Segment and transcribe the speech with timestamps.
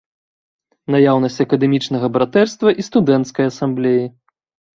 [0.95, 4.03] Наяўнасць акадэмічнага братэрства і студэнцкай асамблеі.